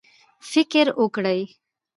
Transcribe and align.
فکر 0.51 0.85
وکړئ 0.99 1.41